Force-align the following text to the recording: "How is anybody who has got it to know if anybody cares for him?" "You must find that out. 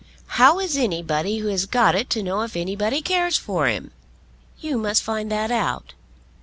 "How 0.41 0.57
is 0.59 0.77
anybody 0.77 1.37
who 1.37 1.47
has 1.49 1.67
got 1.67 1.93
it 1.93 2.09
to 2.09 2.23
know 2.23 2.41
if 2.41 2.57
anybody 2.57 3.03
cares 3.03 3.37
for 3.37 3.67
him?" 3.67 3.91
"You 4.59 4.79
must 4.79 5.03
find 5.03 5.31
that 5.31 5.51
out. 5.51 5.93